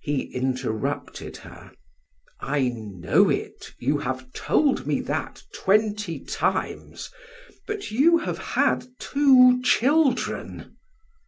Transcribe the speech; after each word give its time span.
He 0.00 0.22
interrupted 0.34 1.36
her: 1.36 1.70
"I 2.40 2.70
know 2.74 3.28
it, 3.30 3.72
you 3.78 3.98
have 3.98 4.32
told 4.32 4.88
me 4.88 5.00
that 5.02 5.44
twenty 5.54 6.18
times; 6.18 7.10
but 7.64 7.92
you 7.92 8.18
have 8.18 8.38
had 8.38 8.86
two 8.98 9.62
children." 9.62 10.76